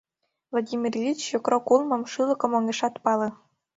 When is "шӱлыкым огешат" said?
2.11-2.95